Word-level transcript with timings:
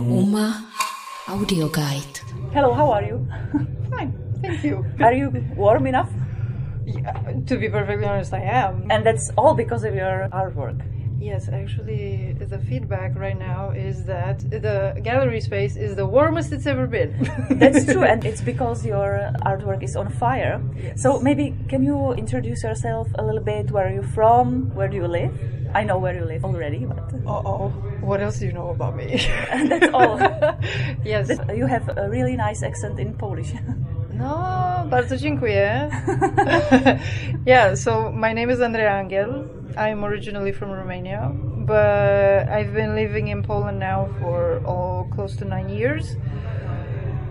Uma 0.00 0.64
audio 1.26 1.68
guide. 1.68 2.20
Hello, 2.52 2.72
how 2.74 2.90
are 2.90 3.02
you? 3.02 3.26
Fine, 3.90 4.12
thank 4.42 4.62
you. 4.62 4.84
Are 5.00 5.12
you 5.12 5.30
warm 5.56 5.86
enough? 5.86 6.10
Yeah, 6.84 7.12
to 7.46 7.56
be 7.56 7.68
perfectly 7.68 8.04
honest, 8.06 8.32
I 8.34 8.40
am. 8.42 8.86
And 8.90 9.04
that's 9.06 9.30
all 9.38 9.54
because 9.54 9.84
of 9.84 9.94
your 9.94 10.28
artwork. 10.32 10.80
Yes, 11.18 11.48
actually, 11.48 12.34
the 12.38 12.58
feedback 12.58 13.16
right 13.16 13.38
now 13.38 13.70
is 13.70 14.04
that 14.04 14.38
the 14.50 15.00
gallery 15.02 15.40
space 15.40 15.76
is 15.76 15.96
the 15.96 16.06
warmest 16.06 16.52
it's 16.52 16.66
ever 16.66 16.86
been. 16.86 17.16
That's 17.50 17.86
true, 17.86 18.04
and 18.12 18.22
it's 18.24 18.42
because 18.42 18.84
your 18.84 19.32
artwork 19.44 19.82
is 19.82 19.96
on 19.96 20.10
fire. 20.10 20.62
Yes. 20.76 21.02
So 21.02 21.18
maybe 21.18 21.56
can 21.68 21.82
you 21.82 22.12
introduce 22.12 22.62
yourself 22.62 23.08
a 23.14 23.24
little 23.24 23.42
bit? 23.42 23.70
Where 23.70 23.88
are 23.88 23.92
you 23.92 24.02
from? 24.02 24.74
Where 24.74 24.88
do 24.88 24.96
you 24.96 25.08
live? 25.08 25.32
I 25.76 25.84
know 25.84 25.98
where 25.98 26.14
you 26.14 26.24
live 26.24 26.42
already, 26.42 26.86
but 26.86 26.98
Uh 27.26 27.42
oh, 27.44 27.68
what 28.00 28.22
else 28.22 28.38
do 28.38 28.46
you 28.46 28.52
know 28.52 28.70
about 28.70 28.96
me? 28.96 29.06
that's 29.68 29.92
all. 29.92 30.16
yes. 31.04 31.28
you 31.54 31.66
have 31.66 31.86
a 31.98 32.08
really 32.08 32.34
nice 32.36 32.62
accent 32.62 32.98
in 32.98 33.12
Polish. 33.14 33.52
No, 34.12 34.86
bardzo 34.90 35.16
dziękuję. 35.16 35.90
yeah, 37.46 37.74
so 37.74 38.10
my 38.12 38.32
name 38.32 38.50
is 38.50 38.60
Andreea 38.60 38.90
Anghel. 38.90 39.44
I'm 39.76 40.04
originally 40.04 40.52
from 40.52 40.70
Romania, 40.70 41.30
but 41.66 42.48
I've 42.48 42.72
been 42.72 42.94
living 42.94 43.28
in 43.28 43.42
Poland 43.42 43.78
now 43.78 44.08
for 44.20 44.62
oh, 44.64 45.06
close 45.14 45.36
to 45.36 45.44
nine 45.44 45.68
years. 45.68 46.16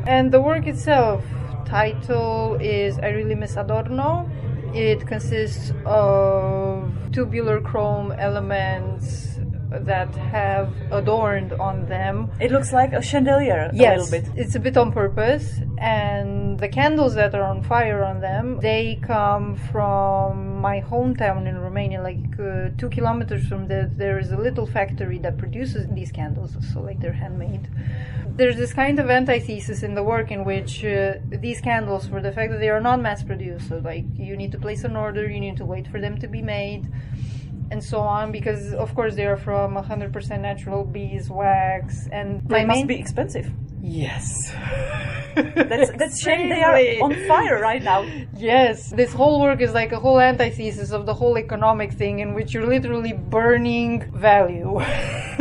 And 0.06 0.32
the 0.32 0.40
work 0.40 0.68
itself, 0.68 1.24
title 1.66 2.58
is 2.62 3.00
I 3.00 3.10
Really 3.10 3.34
Miss 3.34 3.58
Adorno. 3.58 4.30
It 4.76 5.08
consists 5.08 5.74
of 5.86 6.75
tubular 7.16 7.62
chrome 7.62 8.12
elements 8.12 9.40
that 9.72 10.14
have 10.16 10.70
adorned 10.92 11.54
on 11.54 11.86
them 11.88 12.30
it 12.40 12.52
looks 12.52 12.72
like 12.74 12.92
a 12.94 13.02
chandelier 13.02 13.70
a 13.72 13.76
yes, 13.76 14.12
little 14.12 14.34
bit. 14.34 14.42
It's 14.42 14.56
a 14.56 14.60
bit 14.60 14.78
on 14.78 14.92
purpose, 14.92 15.60
and 15.78 16.60
the 16.60 16.70
candles 16.70 17.16
that 17.16 17.34
are 17.34 17.44
on 17.44 17.64
fire 17.64 18.04
on 18.04 18.20
them, 18.22 18.60
they 18.62 19.00
come 19.02 19.56
from 19.72 20.55
my 20.66 20.78
hometown 20.92 21.42
in 21.52 21.56
Romania. 21.68 22.00
Like 22.10 22.26
uh, 22.40 22.70
two 22.82 22.90
kilometers 22.98 23.44
from 23.52 23.62
there, 23.72 23.88
there 24.04 24.18
is 24.24 24.30
a 24.38 24.40
little 24.48 24.68
factory 24.78 25.20
that 25.26 25.36
produces 25.44 25.84
these 25.98 26.12
candles, 26.20 26.52
so 26.72 26.78
like 26.88 27.00
they're 27.02 27.20
handmade. 27.24 27.66
There's 28.40 28.58
this 28.64 28.74
kind 28.74 28.98
of 29.00 29.06
antithesis 29.20 29.80
in 29.88 29.94
the 30.00 30.06
work 30.14 30.28
in 30.36 30.42
which 30.52 30.74
uh, 30.84 31.14
these 31.46 31.60
candles, 31.70 32.04
for 32.12 32.20
the 32.28 32.34
fact 32.38 32.50
that 32.52 32.62
they 32.64 32.72
are 32.76 32.84
not 32.90 32.98
mass 33.08 33.22
produced, 33.32 33.70
so 33.70 33.78
like 33.92 34.06
you 34.28 34.36
need 34.42 34.52
to 34.56 34.60
place 34.66 34.84
an 34.90 34.96
order, 35.06 35.24
you 35.36 35.42
need 35.48 35.58
to 35.58 35.66
wait 35.74 35.86
for 35.92 36.00
them 36.06 36.16
to 36.24 36.28
be 36.28 36.42
made 36.42 36.84
and 37.72 37.84
so 37.84 38.00
on 38.00 38.32
because 38.32 38.74
of 38.74 38.94
course 38.96 39.16
they 39.16 39.26
are 39.26 39.38
from 39.38 39.76
100% 39.76 40.40
natural 40.40 40.84
beeswax 40.84 42.08
and 42.12 42.42
They 42.48 42.66
must 42.66 42.78
main- 42.80 42.88
be 42.88 43.00
expensive. 43.00 43.50
Yes. 43.82 44.52
That's 45.36 45.92
that's 46.00 46.22
shame 46.24 46.48
they 46.50 46.64
are 46.64 46.78
on 47.04 47.14
fire 47.28 47.60
right 47.60 47.84
now. 47.84 48.06
Yes, 48.38 48.90
this 48.92 49.12
whole 49.12 49.42
work 49.42 49.60
is 49.60 49.74
like 49.74 49.92
a 49.92 50.00
whole 50.00 50.22
antithesis 50.22 50.92
of 50.92 51.06
the 51.06 51.14
whole 51.14 51.38
economic 51.38 51.92
thing 51.92 52.20
in 52.20 52.34
which 52.34 52.54
you're 52.54 52.66
literally 52.66 53.12
burning 53.12 54.10
value. 54.14 54.80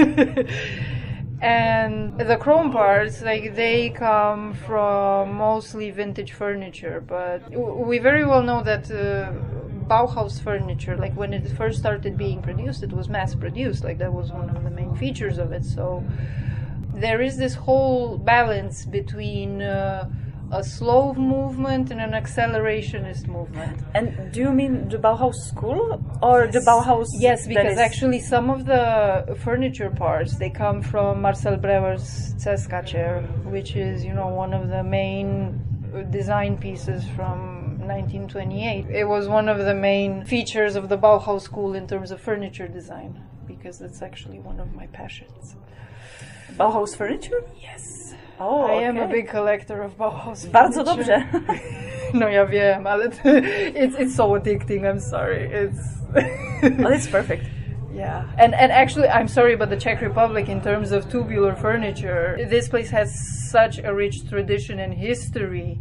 and 1.41 2.19
the 2.19 2.37
chrome 2.37 2.73
parts, 2.73 3.23
like 3.23 3.55
they 3.55 3.91
come 3.91 4.55
from 4.67 5.35
mostly 5.35 5.91
vintage 5.91 6.33
furniture, 6.33 7.03
but 7.07 7.43
we 7.51 7.99
very 7.99 8.25
well 8.25 8.43
know 8.43 8.63
that 8.63 8.91
uh, 8.91 9.33
Bauhaus 9.89 10.41
furniture, 10.41 10.97
like 10.97 11.15
when 11.15 11.33
it 11.33 11.47
first 11.57 11.79
started 11.79 12.17
being 12.17 12.43
produced, 12.43 12.83
it 12.83 12.93
was 12.93 13.09
mass 13.09 13.35
produced. 13.35 13.85
Like 13.85 13.99
that 13.99 14.13
was 14.13 14.33
one 14.33 14.51
of 14.51 14.63
the 14.65 14.71
main 14.71 14.95
features 14.97 15.39
of 15.39 15.53
it. 15.53 15.65
So 15.65 16.05
there 16.95 17.21
is 17.21 17.37
this 17.37 17.55
whole 17.55 18.19
balance 18.19 18.85
between 18.85 19.63
uh, 19.63 20.09
a 20.53 20.63
slow 20.63 21.15
movement 21.15 21.91
and 21.91 22.01
an 22.01 22.13
accelerationist 22.13 23.27
movement. 23.27 23.81
And 23.95 24.33
do 24.33 24.41
you 24.41 24.51
mean 24.51 24.89
the 24.89 24.99
Bauhaus 24.99 25.35
school 25.35 26.01
or 26.23 26.47
the 26.47 26.61
Bauhaus? 26.61 27.09
Yes, 27.19 27.47
because 27.47 27.79
actually 27.79 28.21
some 28.21 28.51
of 28.51 28.67
the 28.67 29.37
furniture 29.43 29.91
parts 29.91 30.37
they 30.37 30.51
come 30.51 30.83
from 30.83 31.23
Marcel 31.23 31.57
Breuer's 31.57 32.35
Cesca 32.37 32.87
chair, 32.87 33.23
which 33.45 33.75
is 33.77 34.05
you 34.05 34.15
know 34.15 34.29
one 34.29 34.53
of 34.55 34.69
the 34.69 34.83
main 34.85 35.61
design 36.11 36.57
pieces 36.59 37.05
from 37.17 37.64
1928. 37.87 38.87
It 38.91 39.05
was 39.05 39.29
one 39.29 39.49
of 39.49 39.59
the 39.59 39.75
main 39.75 40.25
features 40.25 40.77
of 40.77 40.89
the 40.89 40.99
Bauhaus 40.99 41.43
school 41.43 41.75
in 41.75 41.87
terms 41.87 42.11
of 42.11 42.21
furniture 42.21 42.69
design 42.69 43.23
because 43.47 43.81
it's 43.81 44.03
actually 44.03 44.39
one 44.39 44.61
of 44.61 44.75
my 44.75 44.87
passions. 44.89 45.57
Bauhaus 46.57 46.97
furniture? 46.97 47.43
Yes. 47.61 48.15
Oh, 48.41 48.63
I 48.63 48.83
am 48.83 48.97
a 48.97 49.07
big 49.07 49.29
collector 49.29 49.83
of 49.83 49.97
Bauhaus. 49.97 50.47
Bardzo 50.51 50.85
furniture. 50.85 51.29
dobrze. 51.33 51.91
No, 52.15 52.29
ja 52.29 52.47
wiem, 52.47 52.87
ale 52.87 53.11
it's 53.25 53.97
it's 53.99 54.15
so 54.15 54.37
addicting. 54.37 54.87
I'm 54.87 55.01
sorry. 55.01 55.51
It's 55.53 55.99
well, 56.63 56.93
it's 56.93 57.09
perfect. 57.09 57.45
yeah. 57.93 58.29
And 58.39 58.55
and 58.55 58.71
actually, 58.71 59.09
I'm 59.09 59.27
sorry, 59.27 59.57
but 59.57 59.69
the 59.69 59.77
Czech 59.77 60.01
Republic, 60.01 60.49
in 60.49 60.61
terms 60.61 60.93
of 60.93 61.11
tubular 61.11 61.57
furniture, 61.57 62.37
this 62.49 62.69
place 62.69 62.91
has 62.91 63.11
such 63.51 63.79
a 63.79 63.93
rich 63.93 64.29
tradition 64.29 64.79
and 64.79 64.95
history 64.95 65.79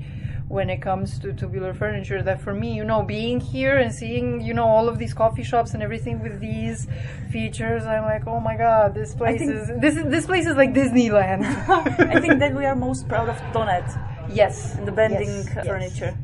when 0.54 0.70
it 0.70 0.78
comes 0.78 1.18
to 1.18 1.34
tubular 1.34 1.74
furniture 1.74 2.22
that 2.22 2.40
for 2.40 2.54
me, 2.54 2.76
you 2.76 2.84
know, 2.84 3.02
being 3.02 3.40
here 3.40 3.80
and 3.80 3.92
seeing, 3.92 4.40
you 4.40 4.54
know, 4.54 4.68
all 4.68 4.88
of 4.88 5.00
these 5.00 5.14
coffee 5.14 5.42
shops 5.44 5.74
and 5.74 5.82
everything 5.82 6.22
with 6.22 6.40
these 6.40 6.88
features, 7.32 7.84
I'm 7.86 8.04
like, 8.04 8.28
oh 8.28 8.40
my 8.40 8.56
god, 8.56 8.94
this 8.94 9.16
place 9.16 9.42
is 9.42 9.72
this 9.82 9.96
is 9.98 10.06
this 10.16 10.26
place 10.28 10.46
is 10.46 10.56
like 10.56 10.72
Disneyland. 10.74 11.44
I 12.16 12.20
think 12.22 12.40
that 12.40 12.54
we 12.54 12.66
are 12.66 12.76
most 12.76 13.08
proud 13.08 13.30
of 13.30 13.38
Thonet 13.52 13.88
yes, 14.30 14.76
and 14.76 14.88
the 14.88 14.92
bending 14.92 15.28
Yes, 15.30 16.00
yes. 16.00 16.16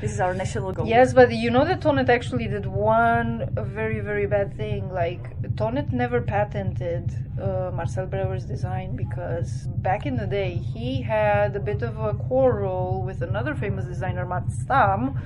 This 0.00 0.12
is 0.12 0.20
our 0.20 0.32
national 0.32 0.72
goal. 0.72 0.86
Yes, 0.86 1.12
but 1.12 1.32
you 1.32 1.50
know 1.50 1.64
that 1.64 1.80
Thonet 1.80 2.08
actually 2.08 2.46
did 2.46 2.66
one 2.66 3.48
very, 3.56 3.98
very 3.98 4.26
bad 4.26 4.56
thing. 4.56 4.92
Like, 4.92 5.24
Thonet 5.56 5.92
never 5.92 6.20
patented 6.20 7.12
uh, 7.42 7.72
Marcel 7.74 8.06
Breuer's 8.06 8.44
design 8.44 8.94
because 8.94 9.66
back 9.78 10.06
in 10.06 10.16
the 10.16 10.26
day 10.26 10.54
he 10.54 11.02
had 11.02 11.56
a 11.56 11.60
bit 11.60 11.82
of 11.82 11.98
a 11.98 12.14
quarrel 12.14 13.02
with 13.04 13.22
another 13.22 13.56
famous 13.56 13.86
designer, 13.86 14.24
Mart 14.24 14.50
Stam. 14.52 15.20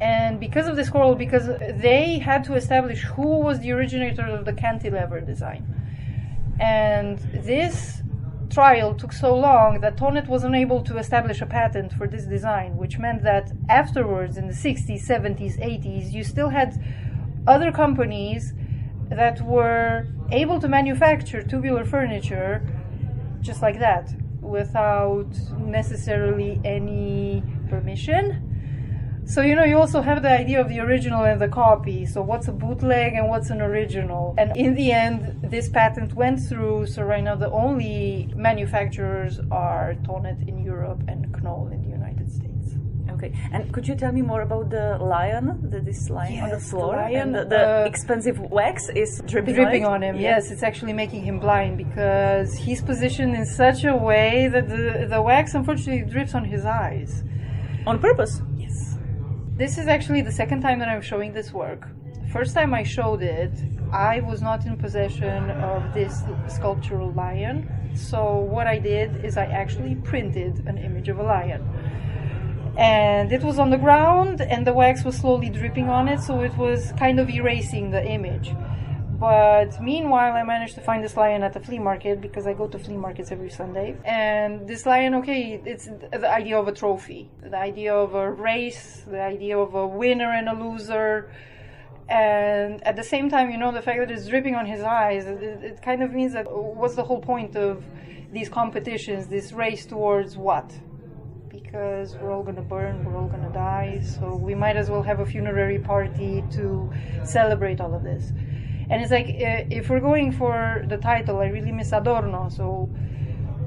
And 0.00 0.38
because 0.38 0.66
of 0.66 0.76
this 0.76 0.90
quarrel, 0.90 1.14
because 1.14 1.46
they 1.80 2.18
had 2.18 2.44
to 2.44 2.54
establish 2.54 3.02
who 3.02 3.38
was 3.38 3.60
the 3.60 3.70
originator 3.72 4.26
of 4.26 4.44
the 4.44 4.52
cantilever 4.52 5.20
design. 5.20 5.64
And 6.60 7.18
this 7.32 8.01
trial 8.52 8.94
took 8.94 9.12
so 9.12 9.34
long 9.34 9.80
that 9.80 9.96
Thonet 9.96 10.28
was 10.28 10.44
unable 10.44 10.82
to 10.82 10.98
establish 10.98 11.40
a 11.40 11.46
patent 11.46 11.92
for 11.92 12.06
this 12.06 12.24
design, 12.24 12.76
which 12.76 12.98
meant 12.98 13.22
that 13.22 13.52
afterwards, 13.68 14.36
in 14.36 14.46
the 14.46 14.54
60s, 14.54 15.06
70s, 15.06 15.58
80s, 15.58 16.12
you 16.12 16.22
still 16.22 16.50
had 16.50 16.80
other 17.46 17.72
companies 17.72 18.52
that 19.08 19.40
were 19.42 20.06
able 20.30 20.60
to 20.60 20.68
manufacture 20.68 21.42
tubular 21.42 21.84
furniture 21.84 22.62
just 23.40 23.60
like 23.60 23.78
that 23.78 24.14
without 24.40 25.30
necessarily 25.58 26.60
any 26.64 27.42
permission. 27.68 28.51
So 29.24 29.40
you 29.40 29.54
know, 29.54 29.64
you 29.64 29.78
also 29.78 30.02
have 30.02 30.22
the 30.22 30.30
idea 30.30 30.60
of 30.60 30.68
the 30.68 30.80
original 30.80 31.24
and 31.24 31.40
the 31.40 31.48
copy. 31.48 32.04
So 32.06 32.22
what's 32.22 32.48
a 32.48 32.52
bootleg 32.52 33.14
and 33.14 33.28
what's 33.28 33.50
an 33.50 33.62
original? 33.62 34.34
And 34.36 34.56
in 34.56 34.74
the 34.74 34.92
end, 34.92 35.40
this 35.42 35.68
patent 35.68 36.14
went 36.14 36.40
through. 36.40 36.86
So 36.86 37.02
right 37.02 37.22
now, 37.22 37.36
the 37.36 37.50
only 37.50 38.32
manufacturers 38.36 39.40
are 39.50 39.94
Thonet 40.04 40.46
in 40.48 40.62
Europe 40.64 41.02
and 41.08 41.30
Knoll 41.42 41.68
in 41.72 41.82
the 41.82 41.88
United 41.88 42.30
States. 42.30 42.52
Okay. 43.10 43.32
And 43.52 43.72
could 43.72 43.86
you 43.86 43.94
tell 43.94 44.10
me 44.10 44.22
more 44.22 44.42
about 44.42 44.70
the 44.70 44.98
lion 44.98 45.70
that 45.70 45.86
is 45.86 46.10
lying 46.10 46.40
on 46.40 46.50
the 46.50 46.56
Yes, 46.56 46.70
the 46.70 46.76
lion, 46.78 47.20
and 47.20 47.34
the, 47.34 47.44
the 47.44 47.82
uh, 47.82 47.84
expensive 47.84 48.40
wax 48.40 48.88
is 48.88 49.22
dripping, 49.26 49.54
Dripping 49.54 49.84
on, 49.84 50.02
him, 50.02 50.16
yes, 50.16 50.50
it's 50.50 50.64
actually 50.64 50.92
making 50.92 51.22
him 51.22 51.38
blind 51.38 51.78
because 51.78 52.54
he's 52.54 52.82
positioned 52.82 53.36
in 53.36 53.46
such 53.46 53.84
a 53.84 53.94
way 53.94 54.48
that 54.48 54.68
the, 54.68 55.06
the 55.08 55.22
wax 55.22 55.54
unfortunately 55.54 56.10
drips 56.10 56.34
on 56.34 56.44
his 56.44 56.64
eyes. 56.64 57.22
On 57.86 57.98
purpose. 57.98 58.42
This 59.54 59.76
is 59.76 59.86
actually 59.86 60.22
the 60.22 60.32
second 60.32 60.62
time 60.62 60.78
that 60.78 60.88
I'm 60.88 61.02
showing 61.02 61.34
this 61.34 61.52
work. 61.52 61.86
First 62.32 62.54
time 62.54 62.72
I 62.72 62.82
showed 62.82 63.22
it, 63.22 63.52
I 63.92 64.20
was 64.20 64.40
not 64.40 64.64
in 64.64 64.78
possession 64.78 65.50
of 65.50 65.92
this 65.92 66.22
sculptural 66.48 67.12
lion. 67.12 67.68
So 67.94 68.38
what 68.38 68.66
I 68.66 68.78
did 68.78 69.22
is 69.22 69.36
I 69.36 69.44
actually 69.44 69.96
printed 69.96 70.66
an 70.66 70.78
image 70.78 71.10
of 71.10 71.18
a 71.18 71.22
lion. 71.22 71.62
And 72.78 73.30
it 73.30 73.42
was 73.42 73.58
on 73.58 73.68
the 73.68 73.76
ground 73.76 74.40
and 74.40 74.66
the 74.66 74.72
wax 74.72 75.04
was 75.04 75.18
slowly 75.18 75.50
dripping 75.50 75.90
on 75.90 76.08
it, 76.08 76.20
so 76.20 76.40
it 76.40 76.56
was 76.56 76.92
kind 76.92 77.20
of 77.20 77.28
erasing 77.28 77.90
the 77.90 78.02
image. 78.02 78.54
But 79.22 79.80
meanwhile, 79.80 80.32
I 80.32 80.42
managed 80.42 80.74
to 80.74 80.80
find 80.80 81.04
this 81.04 81.16
lion 81.16 81.44
at 81.44 81.52
the 81.52 81.60
flea 81.60 81.78
market 81.78 82.20
because 82.20 82.44
I 82.48 82.54
go 82.54 82.66
to 82.66 82.76
flea 82.76 82.96
markets 82.96 83.30
every 83.30 83.50
Sunday. 83.50 83.94
And 84.04 84.66
this 84.66 84.84
lion, 84.84 85.14
okay, 85.20 85.62
it's 85.64 85.88
the 86.10 86.28
idea 86.28 86.58
of 86.58 86.66
a 86.66 86.72
trophy, 86.72 87.30
the 87.40 87.56
idea 87.56 87.94
of 87.94 88.16
a 88.16 88.28
race, 88.32 89.04
the 89.06 89.20
idea 89.20 89.56
of 89.56 89.76
a 89.76 89.86
winner 89.86 90.32
and 90.32 90.48
a 90.48 90.54
loser. 90.54 91.30
And 92.08 92.84
at 92.84 92.96
the 92.96 93.04
same 93.04 93.30
time, 93.30 93.52
you 93.52 93.58
know, 93.58 93.70
the 93.70 93.80
fact 93.80 94.00
that 94.00 94.10
it's 94.10 94.26
dripping 94.26 94.56
on 94.56 94.66
his 94.66 94.80
eyes, 94.80 95.24
it, 95.24 95.40
it 95.40 95.82
kind 95.82 96.02
of 96.02 96.12
means 96.12 96.32
that 96.32 96.48
uh, 96.48 96.50
what's 96.50 96.96
the 96.96 97.04
whole 97.04 97.20
point 97.20 97.54
of 97.54 97.84
these 98.32 98.48
competitions, 98.48 99.28
this 99.28 99.52
race 99.52 99.86
towards 99.86 100.36
what? 100.36 100.68
Because 101.48 102.16
we're 102.16 102.32
all 102.32 102.42
gonna 102.42 102.60
burn, 102.60 103.04
we're 103.04 103.16
all 103.16 103.28
gonna 103.28 103.52
die, 103.52 104.00
so 104.00 104.34
we 104.34 104.56
might 104.56 104.76
as 104.76 104.90
well 104.90 105.04
have 105.04 105.20
a 105.20 105.26
funerary 105.26 105.78
party 105.78 106.42
to 106.54 106.92
celebrate 107.22 107.80
all 107.80 107.94
of 107.94 108.02
this. 108.02 108.32
And 108.92 109.00
it's 109.00 109.10
like, 109.10 109.28
uh, 109.28 109.64
if 109.78 109.88
we're 109.88 110.00
going 110.00 110.32
for 110.32 110.84
the 110.86 110.98
title, 110.98 111.38
I 111.38 111.46
really 111.46 111.72
miss 111.72 111.92
Adorno, 111.92 112.50
so 112.50 112.90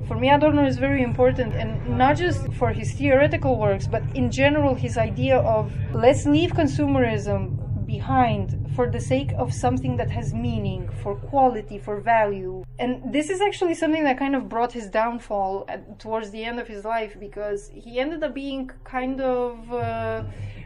for 0.07 0.15
me, 0.15 0.29
Adorno 0.29 0.63
is 0.67 0.77
very 0.77 1.01
important, 1.01 1.55
and 1.55 1.97
not 1.97 2.15
just 2.15 2.53
for 2.53 2.71
his 2.71 2.91
theoretical 2.93 3.57
works, 3.57 3.87
but 3.87 4.03
in 4.13 4.29
general, 4.29 4.75
his 4.75 4.99
idea 4.99 5.37
of 5.39 5.73
let's 5.95 6.27
leave 6.27 6.51
consumerism 6.51 7.57
behind 7.87 8.69
for 8.75 8.87
the 8.87 8.99
sake 8.99 9.31
of 9.35 9.51
something 9.51 9.97
that 9.97 10.11
has 10.11 10.31
meaning, 10.31 10.87
for 11.01 11.15
quality, 11.15 11.79
for 11.79 11.99
value. 11.99 12.63
And 12.77 13.11
this 13.11 13.31
is 13.31 13.41
actually 13.41 13.73
something 13.73 14.03
that 14.03 14.19
kind 14.19 14.35
of 14.35 14.47
brought 14.47 14.73
his 14.73 14.91
downfall 14.91 15.65
at, 15.67 15.97
towards 15.97 16.29
the 16.29 16.43
end 16.43 16.59
of 16.59 16.67
his 16.67 16.85
life 16.85 17.19
because 17.19 17.71
he 17.73 17.99
ended 17.99 18.23
up 18.23 18.35
being 18.35 18.69
kind 18.83 19.21
of. 19.21 19.73
Uh, 19.73 20.23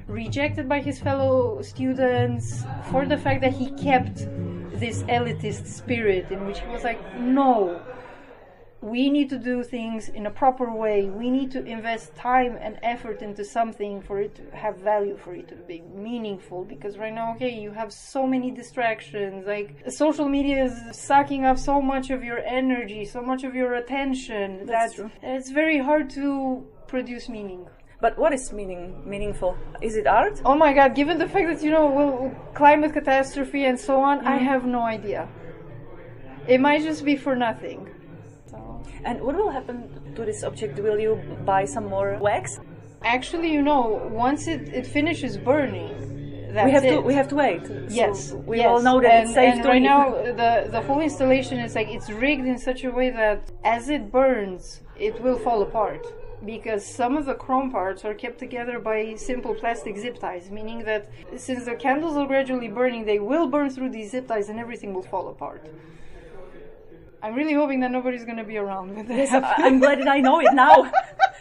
rejected 0.09 0.67
by 0.67 0.81
his 0.81 0.99
fellow 0.99 1.61
students 1.61 2.63
for 2.89 3.05
the 3.05 3.15
fact 3.15 3.41
that 3.41 3.53
he 3.53 3.69
kept 3.73 4.27
this 4.79 5.03
elitist 5.03 5.67
spirit 5.67 6.31
in 6.31 6.45
which 6.45 6.59
he 6.59 6.67
was 6.67 6.83
like, 6.83 6.99
no, 7.17 7.81
we 8.81 9.09
need 9.09 9.29
to 9.29 9.37
do 9.37 9.63
things 9.63 10.07
in 10.09 10.25
a 10.25 10.31
proper 10.31 10.73
way. 10.73 11.09
We 11.09 11.29
need 11.29 11.51
to 11.51 11.65
invest 11.65 12.15
time 12.15 12.57
and 12.59 12.79
effort 12.81 13.21
into 13.21 13.43
something 13.43 14.01
for 14.01 14.21
it 14.21 14.35
to 14.35 14.55
have 14.55 14.77
value, 14.77 15.17
for 15.17 15.35
it 15.35 15.49
to 15.49 15.55
be 15.55 15.81
meaningful. 15.93 16.63
Because 16.63 16.97
right 16.97 17.13
now, 17.13 17.33
okay, 17.35 17.49
you 17.49 17.71
have 17.71 17.91
so 17.91 18.25
many 18.25 18.51
distractions. 18.51 19.45
Like 19.45 19.91
social 19.91 20.29
media 20.29 20.63
is 20.65 20.97
sucking 20.97 21.43
up 21.43 21.57
so 21.57 21.81
much 21.81 22.09
of 22.09 22.23
your 22.23 22.39
energy, 22.39 23.03
so 23.03 23.21
much 23.21 23.43
of 23.43 23.53
your 23.53 23.73
attention. 23.73 24.65
That's 24.65 24.95
that 24.95 24.95
true. 24.95 25.11
It's 25.21 25.51
very 25.51 25.79
hard 25.79 26.09
to 26.11 26.65
produce 26.87 27.27
meaning. 27.27 27.67
But 28.01 28.17
what 28.17 28.31
is 28.33 28.53
meaning 28.53 29.01
meaningful? 29.05 29.57
Is 29.81 29.97
it 29.97 30.07
art? 30.07 30.41
Oh 30.45 30.55
my 30.55 30.73
god, 30.73 30.95
given 30.95 31.17
the 31.17 31.27
fact 31.27 31.47
that, 31.49 31.61
you 31.61 31.71
know, 31.71 31.85
well, 31.87 32.31
climate 32.53 32.93
catastrophe 32.93 33.65
and 33.65 33.77
so 33.77 33.99
on, 34.01 34.25
I 34.25 34.37
mm-hmm. 34.37 34.45
have 34.45 34.65
no 34.65 34.83
idea. 34.83 35.27
It 36.47 36.61
might 36.61 36.81
just 36.81 37.03
be 37.03 37.17
for 37.17 37.35
nothing. 37.35 37.89
So. 38.49 38.81
And 39.03 39.21
what 39.21 39.35
will 39.35 39.51
happen 39.51 40.13
to 40.15 40.25
this 40.25 40.43
object? 40.43 40.79
Will 40.79 40.97
you 40.97 41.21
buy 41.45 41.65
some 41.65 41.85
more 41.85 42.17
wax? 42.21 42.59
Actually, 43.03 43.51
you 43.51 43.61
know, 43.61 44.09
once 44.11 44.47
it, 44.47 44.69
it 44.69 44.87
finishes 44.87 45.37
burning, 45.37 45.91
that's 46.53 46.65
we 46.65 46.71
have 46.71 46.85
it. 46.85 46.95
to 46.95 47.01
we 47.01 47.13
have 47.13 47.27
to 47.27 47.35
wait. 47.35 47.67
So 47.67 47.85
Yes, 47.89 48.31
we 48.31 48.57
yes. 48.57 48.67
all 48.67 48.81
know 48.81 48.99
that 49.01 49.11
and, 49.11 49.25
it's 49.25 49.35
safe 49.35 49.55
and 49.55 49.65
right 49.65 49.81
now 49.81 50.11
the 50.11 50.67
the 50.71 50.81
whole 50.81 50.99
installation 50.99 51.59
is 51.59 51.75
like 51.75 51.89
it's 51.89 52.09
rigged 52.09 52.45
in 52.45 52.57
such 52.57 52.83
a 52.85 52.91
way 52.91 53.09
that 53.11 53.51
as 53.63 53.89
it 53.89 54.11
burns, 54.11 54.81
it 54.97 55.21
will 55.21 55.37
fall 55.37 55.61
apart 55.61 56.05
because 56.45 56.85
some 56.85 57.17
of 57.17 57.25
the 57.25 57.33
chrome 57.33 57.71
parts 57.71 58.05
are 58.05 58.13
kept 58.13 58.39
together 58.39 58.79
by 58.79 59.15
simple 59.15 59.53
plastic 59.55 59.97
zip 59.97 60.19
ties, 60.19 60.49
meaning 60.49 60.83
that 60.85 61.09
since 61.37 61.65
the 61.65 61.75
candles 61.75 62.15
are 62.15 62.25
gradually 62.27 62.67
burning, 62.69 63.05
they 63.05 63.19
will 63.19 63.47
burn 63.47 63.69
through 63.69 63.89
these 63.89 64.11
zip 64.11 64.27
ties 64.27 64.49
and 64.49 64.59
everything 64.59 64.93
will 64.93 65.03
fall 65.03 65.27
apart. 65.29 65.65
I'm 67.21 67.35
really 67.35 67.53
hoping 67.53 67.81
that 67.81 67.91
nobody's 67.91 68.23
going 68.23 68.37
to 68.37 68.45
be 68.45 68.57
around 68.57 68.95
when 68.95 69.05
that 69.07 69.17
Yes, 69.17 69.29
happens. 69.29 69.53
I- 69.57 69.67
I'm 69.67 69.79
glad 69.79 69.99
that 69.99 70.07
I 70.07 70.19
know 70.19 70.39
it 70.39 70.53
now. 70.53 70.89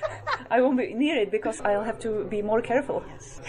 I 0.51 0.61
won't 0.61 0.77
be 0.77 0.93
near 0.95 1.17
it 1.17 1.31
because 1.31 1.61
I'll 1.61 1.85
have 1.85 2.01
to 2.01 2.25
be 2.25 2.43
more 2.43 2.61
careful. 2.61 3.05
Yes. 3.09 3.41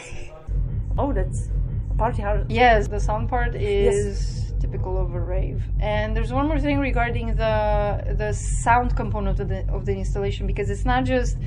Oh, 0.98 1.12
that's 1.14 1.50
party 1.98 2.22
hard. 2.22 2.52
Yes, 2.52 2.88
the 2.88 3.00
sound 3.00 3.30
part 3.30 3.56
is 3.56 4.39
typical 4.60 4.98
of 4.98 5.14
a 5.14 5.20
rave. 5.20 5.62
And 5.80 6.16
there's 6.16 6.32
one 6.34 6.48
more 6.48 6.60
thing 6.60 6.80
regarding 6.80 7.36
the 7.36 8.16
the 8.18 8.32
sound 8.34 8.96
component 8.96 9.40
of 9.40 9.48
the 9.50 9.62
of 9.70 9.86
the 9.86 9.96
installation 10.04 10.48
because 10.48 10.70
it's 10.70 10.86
not 10.86 11.06
just 11.06 11.38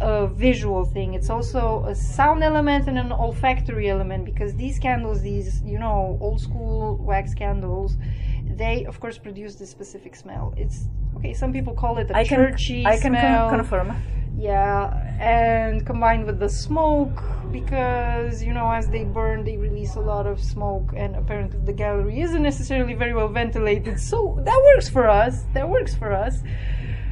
a 0.00 0.26
visual 0.26 0.84
thing, 0.84 1.14
it's 1.14 1.28
also 1.28 1.84
a 1.86 1.94
sound 1.94 2.42
element 2.42 2.88
and 2.88 2.98
an 2.98 3.12
olfactory 3.12 3.90
element 3.90 4.24
because 4.24 4.54
these 4.56 4.78
candles, 4.78 5.20
these 5.20 5.62
you 5.62 5.78
know, 5.78 6.16
old 6.20 6.40
school 6.40 6.96
wax 7.10 7.34
candles, 7.34 7.96
they 8.56 8.84
of 8.86 8.98
course 9.00 9.18
produce 9.18 9.56
this 9.56 9.70
specific 9.70 10.14
smell. 10.16 10.54
It's 10.56 10.88
okay, 11.16 11.34
some 11.34 11.52
people 11.52 11.74
call 11.74 11.98
it 11.98 12.10
a 12.10 12.16
I 12.16 12.24
can 12.24 12.38
churchy 12.38 12.86
I 12.86 12.96
can 12.98 13.14
con- 13.14 13.50
confirm. 13.56 13.88
Yeah, 14.36 14.90
and 15.20 15.84
combined 15.84 16.24
with 16.24 16.38
the 16.38 16.48
smoke, 16.48 17.22
because 17.52 18.42
you 18.42 18.54
know, 18.54 18.70
as 18.70 18.88
they 18.88 19.04
burn, 19.04 19.44
they 19.44 19.56
release 19.56 19.96
a 19.96 20.00
lot 20.00 20.26
of 20.26 20.40
smoke, 20.40 20.92
and 20.96 21.14
apparently 21.16 21.58
the 21.64 21.72
gallery 21.72 22.20
isn't 22.20 22.42
necessarily 22.42 22.94
very 22.94 23.12
well 23.12 23.28
ventilated. 23.28 24.00
So 24.00 24.40
that 24.44 24.62
works 24.74 24.88
for 24.88 25.08
us. 25.08 25.44
That 25.52 25.68
works 25.68 25.94
for 25.94 26.12
us. 26.12 26.42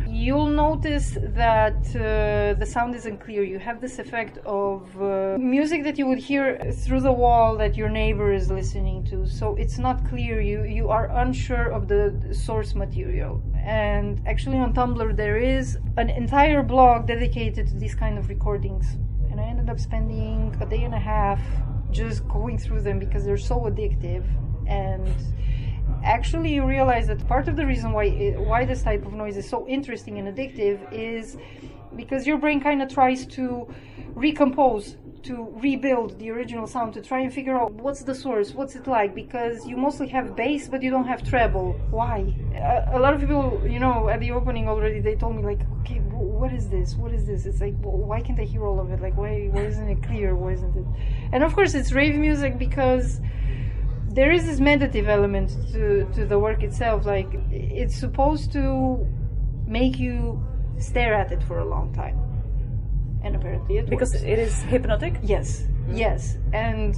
You'll 0.06 0.46
notice 0.46 1.18
that 1.20 1.76
uh, 1.94 2.58
the 2.58 2.64
sound 2.66 2.94
isn't 2.94 3.18
clear. 3.18 3.42
You 3.42 3.58
have 3.58 3.80
this 3.80 3.98
effect 3.98 4.38
of 4.46 4.80
uh, 5.00 5.36
music 5.38 5.84
that 5.84 5.98
you 5.98 6.06
would 6.06 6.18
hear 6.18 6.72
through 6.72 7.02
the 7.02 7.12
wall 7.12 7.58
that 7.58 7.76
your 7.76 7.90
neighbor 7.90 8.32
is 8.32 8.50
listening 8.50 9.04
to. 9.10 9.26
So 9.26 9.54
it's 9.56 9.78
not 9.78 10.08
clear. 10.08 10.40
You 10.40 10.64
you 10.64 10.88
are 10.88 11.06
unsure 11.22 11.70
of 11.70 11.88
the 11.88 12.14
source 12.32 12.74
material. 12.74 13.42
And 13.68 14.22
actually, 14.26 14.56
on 14.56 14.72
Tumblr 14.72 15.14
there 15.14 15.36
is 15.36 15.76
an 15.98 16.08
entire 16.08 16.62
blog 16.62 17.06
dedicated 17.06 17.66
to 17.66 17.74
these 17.74 17.94
kind 17.94 18.16
of 18.16 18.30
recordings. 18.30 18.96
And 19.30 19.38
I 19.38 19.44
ended 19.44 19.68
up 19.68 19.78
spending 19.78 20.56
a 20.62 20.64
day 20.64 20.84
and 20.84 20.94
a 20.94 20.98
half 20.98 21.42
just 21.90 22.26
going 22.28 22.56
through 22.56 22.80
them 22.80 22.98
because 22.98 23.26
they're 23.26 23.36
so 23.36 23.60
addictive 23.60 24.24
and 24.66 25.06
actually 26.02 26.54
you 26.54 26.64
realize 26.66 27.06
that 27.08 27.26
part 27.28 27.48
of 27.48 27.56
the 27.56 27.66
reason 27.66 27.92
why 27.92 28.04
it, 28.04 28.38
why 28.38 28.64
this 28.64 28.82
type 28.82 29.04
of 29.06 29.12
noise 29.12 29.36
is 29.36 29.48
so 29.48 29.66
interesting 29.66 30.18
and 30.18 30.28
addictive 30.28 30.78
is 30.92 31.36
because 31.96 32.26
your 32.26 32.36
brain 32.36 32.60
kind 32.60 32.82
of 32.82 32.88
tries 32.88 33.26
to 33.26 33.66
recompose 34.14 34.96
to 35.24 35.48
rebuild 35.54 36.18
the 36.18 36.30
original 36.30 36.66
sound 36.66 36.94
to 36.94 37.00
try 37.00 37.20
and 37.20 37.32
figure 37.32 37.56
out 37.58 37.72
what's 37.72 38.02
the 38.02 38.14
source 38.14 38.52
what's 38.52 38.74
it 38.76 38.86
like 38.86 39.14
because 39.14 39.66
you 39.66 39.76
mostly 39.76 40.08
have 40.08 40.36
bass 40.36 40.68
but 40.68 40.82
you 40.82 40.90
don't 40.90 41.06
have 41.06 41.22
treble. 41.28 41.72
Why? 41.90 42.34
A, 42.54 42.96
a 42.96 42.98
lot 42.98 43.14
of 43.14 43.20
people 43.20 43.62
you 43.66 43.80
know 43.80 44.08
at 44.08 44.20
the 44.20 44.30
opening 44.30 44.68
already 44.68 45.00
they 45.00 45.16
told 45.16 45.36
me 45.36 45.42
like 45.42 45.60
okay 45.80 45.98
wh- 45.98 46.40
what 46.40 46.52
is 46.52 46.68
this? 46.68 46.94
What 46.94 47.12
is 47.12 47.26
this? 47.26 47.46
It's 47.46 47.60
like 47.60 47.74
why 47.82 48.20
can't 48.20 48.38
i 48.40 48.44
hear 48.44 48.64
all 48.66 48.80
of 48.80 48.90
it? 48.90 49.00
Like 49.00 49.16
why 49.16 49.48
why 49.52 49.62
isn't 49.62 49.88
it 49.88 50.02
clear? 50.02 50.34
Why 50.34 50.52
isn't 50.52 50.76
it? 50.76 50.86
And 51.32 51.42
of 51.42 51.54
course 51.54 51.74
it's 51.74 51.92
rave 51.92 52.16
music 52.16 52.58
because 52.58 53.20
there 54.08 54.32
is 54.32 54.46
this 54.46 54.58
meditative 54.58 55.08
element 55.08 55.50
to, 55.72 56.04
to 56.12 56.24
the 56.26 56.38
work 56.38 56.62
itself. 56.62 57.06
Like 57.06 57.28
it's 57.50 57.96
supposed 57.96 58.52
to 58.52 59.06
make 59.66 59.98
you 59.98 60.42
stare 60.78 61.14
at 61.14 61.30
it 61.32 61.42
for 61.42 61.58
a 61.58 61.64
long 61.64 61.92
time, 61.92 62.18
and 63.22 63.34
apparently 63.36 63.78
it 63.78 63.90
Because 63.90 64.12
works. 64.12 64.24
it 64.24 64.38
is 64.38 64.62
hypnotic. 64.62 65.14
yes, 65.22 65.62
mm-hmm. 65.62 65.96
yes, 65.96 66.38
and 66.52 66.96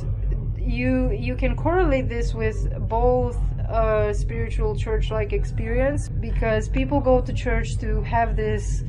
you 0.58 1.10
you 1.10 1.34
can 1.36 1.56
correlate 1.56 2.08
this 2.08 2.34
with 2.34 2.58
both 2.88 3.36
a 3.68 4.12
spiritual 4.14 4.76
church-like 4.76 5.32
experience 5.32 6.08
because 6.08 6.68
people 6.68 7.00
go 7.00 7.20
to 7.20 7.32
church 7.32 7.78
to 7.78 8.02
have 8.02 8.36
this 8.36 8.82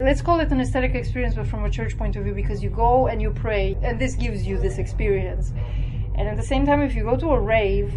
let's 0.00 0.20
call 0.20 0.40
it 0.40 0.50
an 0.50 0.60
aesthetic 0.60 0.94
experience 0.94 1.34
but 1.36 1.46
from 1.46 1.64
a 1.64 1.70
church 1.70 1.96
point 1.96 2.16
of 2.16 2.24
view 2.24 2.34
because 2.34 2.62
you 2.62 2.68
go 2.70 3.06
and 3.06 3.22
you 3.22 3.30
pray 3.30 3.76
and 3.82 3.98
this 4.00 4.14
gives 4.16 4.44
you 4.46 4.58
this 4.58 4.78
experience. 4.78 5.52
And 6.16 6.28
at 6.28 6.36
the 6.36 6.42
same 6.42 6.66
time 6.66 6.82
if 6.82 6.94
you 6.94 7.04
go 7.04 7.16
to 7.16 7.30
a 7.30 7.40
rave 7.40 7.92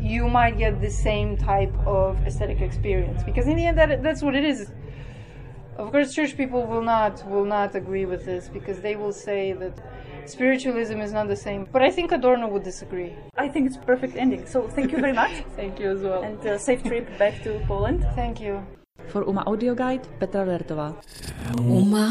you 0.00 0.28
might 0.28 0.56
get 0.56 0.80
the 0.80 0.90
same 0.90 1.36
type 1.36 1.74
of 1.84 2.20
aesthetic 2.26 2.60
experience. 2.60 3.24
Because 3.24 3.48
in 3.48 3.56
the 3.56 3.66
end 3.66 3.76
that, 3.78 4.02
that's 4.02 4.22
what 4.22 4.34
it 4.36 4.44
is 4.44 4.70
of 5.78 5.90
course 5.92 6.14
church 6.14 6.36
people 6.36 6.62
will 6.66 6.82
not 6.82 7.14
will 7.32 7.44
not 7.44 7.74
agree 7.74 8.04
with 8.12 8.24
this 8.24 8.48
because 8.48 8.78
they 8.80 8.94
will 8.96 9.12
say 9.12 9.52
that 9.52 9.74
spiritualism 10.24 10.98
is 11.06 11.12
not 11.12 11.26
the 11.28 11.36
same 11.36 11.66
but 11.72 11.82
i 11.82 11.90
think 11.96 12.12
adorno 12.12 12.46
would 12.48 12.64
disagree 12.72 13.12
I 13.36 13.48
think 13.52 13.66
it's 13.68 13.76
perfect 13.92 14.14
ending. 14.16 14.42
So 14.46 14.58
thank 14.76 14.90
you 14.92 14.98
very 14.98 15.12
much 15.22 15.34
thank 15.60 15.78
you 15.80 15.88
as 15.96 16.00
well 16.02 16.22
and 16.28 16.40
uh, 16.46 16.58
safe 16.58 16.82
trip 16.82 17.06
back 17.18 17.34
to 17.44 17.50
Poland. 17.68 18.00
thank 18.20 18.40
you 18.40 18.54
For 19.12 19.22
UMA 19.30 19.42
Audio 19.46 19.72
Guide 19.74 20.02
Petra 20.18 20.42
Lertová. 20.50 20.88
UMA 21.78 22.06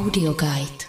Audio 0.00 0.32
Guide. 0.34 0.80